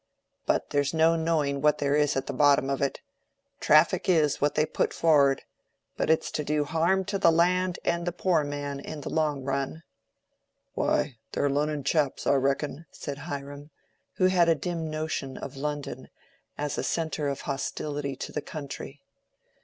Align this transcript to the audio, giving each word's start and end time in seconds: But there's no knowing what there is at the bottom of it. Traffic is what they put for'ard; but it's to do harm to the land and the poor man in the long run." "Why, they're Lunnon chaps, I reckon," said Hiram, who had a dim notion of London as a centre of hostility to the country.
But 0.47 0.71
there's 0.71 0.95
no 0.95 1.15
knowing 1.15 1.61
what 1.61 1.77
there 1.77 1.95
is 1.95 2.15
at 2.17 2.25
the 2.25 2.33
bottom 2.33 2.71
of 2.71 2.81
it. 2.81 3.01
Traffic 3.59 4.09
is 4.09 4.41
what 4.41 4.55
they 4.55 4.65
put 4.65 4.93
for'ard; 4.95 5.43
but 5.95 6.09
it's 6.09 6.31
to 6.31 6.43
do 6.43 6.63
harm 6.63 7.05
to 7.05 7.19
the 7.19 7.29
land 7.31 7.77
and 7.85 8.07
the 8.07 8.11
poor 8.11 8.43
man 8.43 8.79
in 8.79 9.01
the 9.01 9.11
long 9.11 9.43
run." 9.43 9.83
"Why, 10.73 11.19
they're 11.33 11.51
Lunnon 11.51 11.83
chaps, 11.83 12.25
I 12.25 12.33
reckon," 12.33 12.87
said 12.89 13.19
Hiram, 13.29 13.69
who 14.15 14.25
had 14.25 14.49
a 14.49 14.55
dim 14.55 14.89
notion 14.89 15.37
of 15.37 15.55
London 15.55 16.09
as 16.57 16.79
a 16.79 16.83
centre 16.83 17.27
of 17.27 17.41
hostility 17.41 18.15
to 18.15 18.31
the 18.31 18.41
country. 18.41 19.01